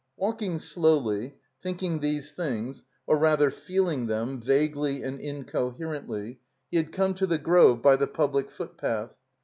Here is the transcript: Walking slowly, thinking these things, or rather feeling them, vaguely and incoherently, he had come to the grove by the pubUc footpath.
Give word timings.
Walking 0.17 0.57
slowly, 0.57 1.35
thinking 1.61 1.99
these 1.99 2.31
things, 2.31 2.81
or 3.05 3.19
rather 3.19 3.51
feeling 3.51 4.07
them, 4.07 4.41
vaguely 4.41 5.03
and 5.03 5.19
incoherently, 5.21 6.39
he 6.71 6.77
had 6.77 6.91
come 6.91 7.13
to 7.13 7.27
the 7.27 7.37
grove 7.37 7.83
by 7.83 7.95
the 7.97 8.07
pubUc 8.07 8.49
footpath. 8.49 9.19